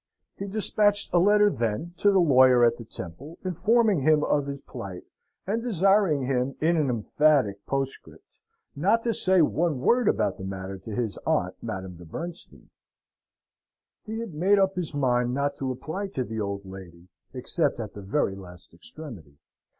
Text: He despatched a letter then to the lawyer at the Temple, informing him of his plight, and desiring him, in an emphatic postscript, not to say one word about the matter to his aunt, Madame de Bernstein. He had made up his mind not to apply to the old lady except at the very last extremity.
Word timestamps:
He 0.35 0.47
despatched 0.47 1.13
a 1.13 1.19
letter 1.19 1.51
then 1.51 1.93
to 1.97 2.09
the 2.09 2.17
lawyer 2.17 2.65
at 2.65 2.77
the 2.77 2.83
Temple, 2.83 3.37
informing 3.45 4.01
him 4.01 4.23
of 4.23 4.47
his 4.47 4.59
plight, 4.59 5.03
and 5.45 5.61
desiring 5.61 6.23
him, 6.23 6.55
in 6.59 6.75
an 6.75 6.89
emphatic 6.89 7.63
postscript, 7.67 8.39
not 8.75 9.03
to 9.03 9.13
say 9.13 9.43
one 9.43 9.79
word 9.79 10.07
about 10.07 10.39
the 10.39 10.43
matter 10.43 10.79
to 10.79 10.95
his 10.95 11.19
aunt, 11.27 11.53
Madame 11.61 11.97
de 11.97 12.05
Bernstein. 12.05 12.71
He 14.07 14.17
had 14.17 14.33
made 14.33 14.57
up 14.57 14.75
his 14.75 14.95
mind 14.95 15.35
not 15.35 15.53
to 15.57 15.69
apply 15.71 16.07
to 16.15 16.23
the 16.23 16.41
old 16.41 16.65
lady 16.65 17.07
except 17.33 17.79
at 17.79 17.93
the 17.93 18.01
very 18.01 18.33
last 18.35 18.73
extremity. 18.73 19.37